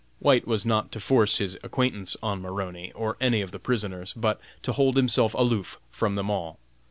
[0.17, 4.41] White was not to force his acquaintance on Maroney, or any of the prisoners, but
[4.63, 6.57] to hold himself aloof from them all.